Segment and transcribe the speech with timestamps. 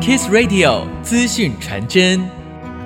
[0.00, 2.26] Kiss Radio 资讯传真。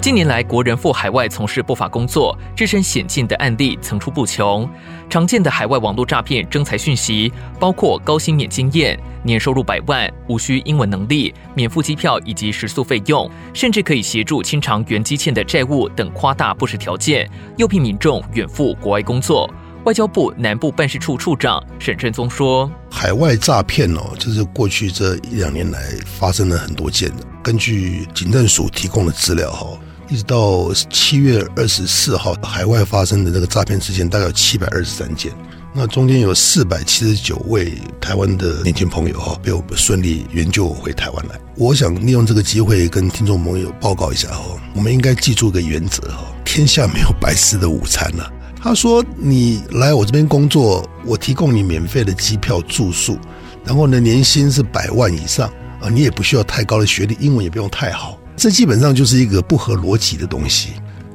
[0.00, 4.66] 近年来，国人赴海外从事不法工作，置身险境的案例层出不穷。
[5.10, 7.30] 常见的海外网络诈骗征才讯息，
[7.60, 19.52] 包括高薪免经验、年收入百万、无需英文能力、免付机票以及食宿费用，甚至可以协助清偿原积欠的债务等夸大不实条件，诱骗民众远赴国外工作。
[19.84, 27.24] 外交部南部办事处处长沈振宗说：“海外诈骗哦，就是过去这一两年来发生了很多件的。
[27.42, 29.66] 根据警政署提供的资料哈。”
[30.08, 35.32] 一直到七月二十四号，海外发生的这个诈骗事件大概有七百二十三件，
[35.72, 41.40] 那中间有四百七十九位台湾的年轻朋友哈，被我们顺利援救回台湾来。
[41.56, 44.42] 我想利用这个机会跟听众朋友报告一下哈，
[44.74, 48.24] 我们应该记住一个原则哈，天下没有白吃的午餐呐。
[48.64, 53.18] 他说你来我这边工作，我提供你免费的机票住宿，
[53.64, 55.48] 然后呢年薪是百万以上
[55.80, 58.16] 啊，你也不需要太高的学历，英文也不用太好。
[58.36, 60.74] 这基本上就是一个不合逻辑的东西。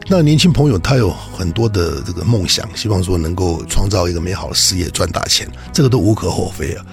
[0.10, 6.86] 那年轻朋友他有很多的这个梦想，希望说能够创造一个美好的事业，赚大钱，这个都无可厚非啊。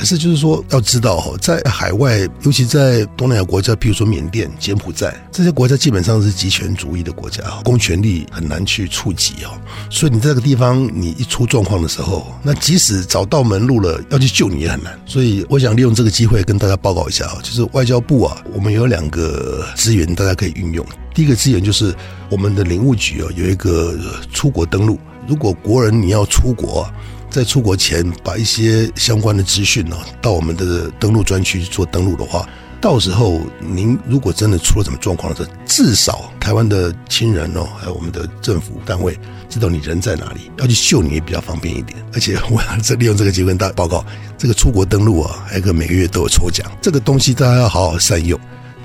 [0.00, 9.52] 可是，就是说，要知道哈，在海外，尤其在东南亚国家，比如说缅甸、柬埔寨这些国家，基本上是极权主义的国家，公权力很难去触及哦。
[9.90, 14.98] 所以，你在这个地方，你一出状况的时候，那即使找到门路了，要去救你也很难。
[15.04, 20.82] 所以，我想利用这个机会跟大家报告一下啊，就是外交部啊，我们有两个资源，大家可以运用。
[21.14, 21.94] 第一个资源就是
[22.30, 23.98] 我们的领务局啊，有一个
[24.32, 24.98] 出国登录，
[25.30, 26.84] 如果国人你要出国。
[27.30, 32.44] 在出国前，把一些相关的资讯呢，到我们的登录专区去做登录的话，
[32.80, 39.16] 到时候您如果真的出了什么状况的时候，至少台湾的亲人哦，还有我们的政府单位
[39.48, 41.96] 知道你人在哪里，要去救你也比较方便一点。
[42.12, 44.04] 而且我要再利用这个机会跟大家报告，
[44.36, 48.36] 这个出国登录啊，还有个每个月都有抽奖，这个东西大家要好好善用。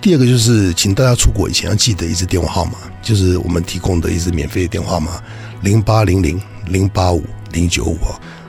[0.05, 5.19] 第二个就是，请大家出国以前要记得一支电话号码，就是我们提供的一支免费的电话号码，
[5.63, 7.23] 零八零零零八五
[7.53, 7.97] 零九五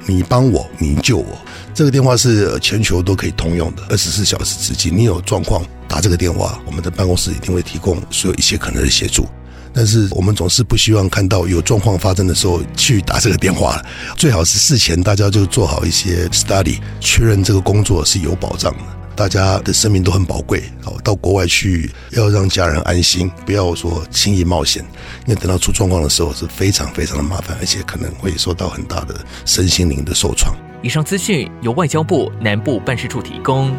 [0.05, 1.39] 你帮我，你救我。
[1.73, 9.27] 这个电话是全球都可以通用的，二十四小时之间，你有状况打这个电话，我们的办公室一定会提供所有一切可能的协助。
[9.73, 13.83] 但是我们总是不希望看到有状况发生的时候去打这个电话，
[14.15, 19.06] 最好是事前大家就做好一些 study，确认这个工作是有保障的。
[19.17, 24.85] 大家的生命都很宝贵，好，到国外去要让家人安心，不要说轻易冒险，
[25.27, 30.55] 因为等到出状况的时候是非常非常的麻烦，而且可能会受到很大的身心灵的受创。
[30.83, 33.75] 以上资讯由外交部南部办事处提供。